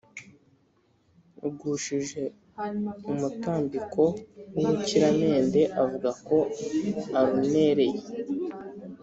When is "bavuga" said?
5.77-6.09